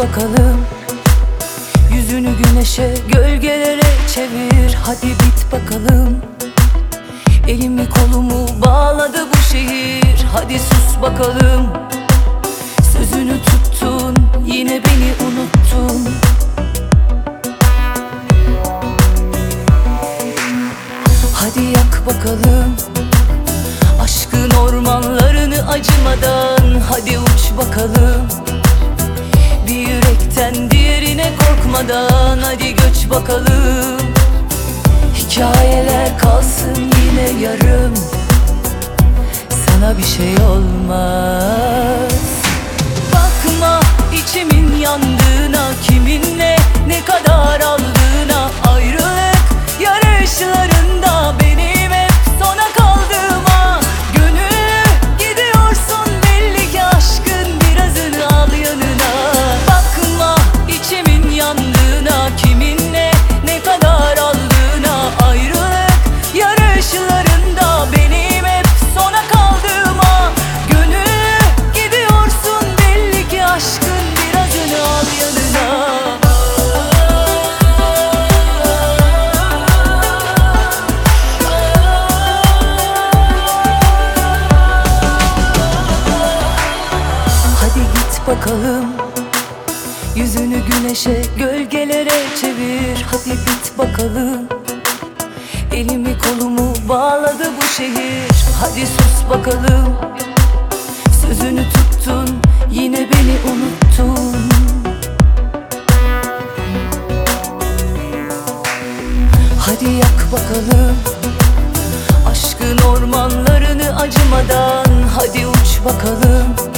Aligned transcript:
bakalım. 0.00 0.60
Yüzünü 1.94 2.30
güneşe 2.42 2.94
gölgelere 3.08 3.90
çevir. 4.14 4.74
Hadi 4.82 5.06
bit 5.06 5.52
bakalım. 5.52 6.16
Elimi 7.48 7.88
kolumu 7.90 8.48
bağladı 8.62 9.26
bu 9.32 9.36
şehir. 9.52 10.24
Hadi 10.32 10.58
sus 10.58 11.02
bakalım. 11.02 11.66
Sözünü 12.92 13.34
tuttun 13.42 14.16
yine 14.46 14.70
beni 14.84 15.28
unuttun. 15.28 16.08
Hadi 21.34 21.64
yak 21.64 22.02
bakalım. 22.06 22.76
Aşkın 24.02 24.50
ormanlarını 24.50 25.68
acımadan 25.68 26.59
korkmadan 31.70 32.38
Hadi 32.42 32.74
göç 32.74 33.10
bakalım. 33.10 34.00
Hikayeler 35.14 36.18
kalsın 36.18 36.76
yine 36.76 37.44
yarım. 37.44 37.94
Sana 39.66 39.98
bir 39.98 40.02
şey 40.02 40.34
olmaz. 40.44 42.12
Bakma 43.12 43.80
içimin 44.14 44.76
yandığına 44.76 45.70
Kiminle 45.88 46.56
bakalım. 88.40 88.84
Yüzünü 90.16 90.58
güneşe 90.66 91.22
gölgelere 91.38 92.20
çevir. 92.40 93.06
Hadi 93.10 93.30
bit 93.30 93.78
bakalım. 93.78 94.48
Elimi 95.74 96.16
kolumu 96.18 96.72
bağladı 96.88 97.44
bu 97.58 97.62
şehir. 97.76 98.32
Hadi 98.60 98.86
sus 98.86 99.30
bakalım. 99.30 99.96
Sözünü 101.22 101.64
tuttun 101.70 102.38
yine 102.70 102.96
beni 102.96 103.52
unuttun. 103.52 104.36
Hadi 109.58 109.90
yak 109.90 110.32
bakalım. 110.32 110.96
Aşkın 112.30 112.78
ormanlarını 112.78 113.96
acımadan. 113.96 114.86
Hadi 115.16 115.46
uç 115.46 115.84
bakalım 115.84 116.69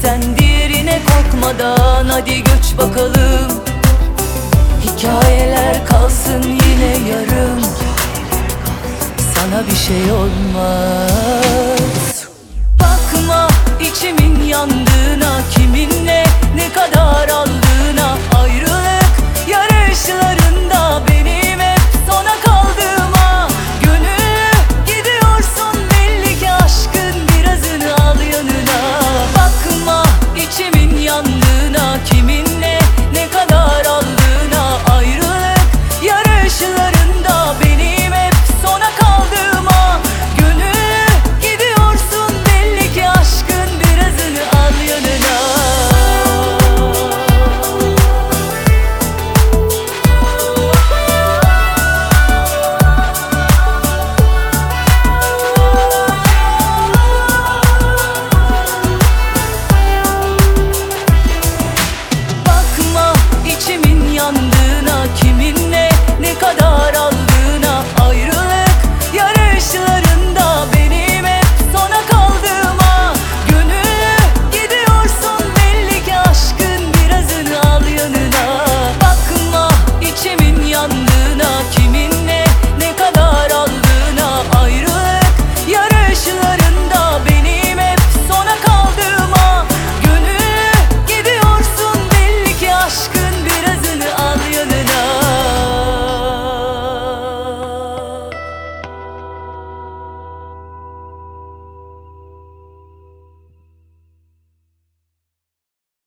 yürekten 0.00 0.36
diğerine 0.38 0.98
korkmadan. 1.06 2.06
Hadi 2.08 2.44
göç 2.44 2.78
bakalım. 2.78 3.62
Hikayeler 4.82 5.86
kalsın 5.86 6.42
yine 6.42 7.10
yarım. 7.10 7.60
Sana 9.34 9.66
bir 9.66 9.76
şey 9.76 10.12
olmaz 10.12 11.39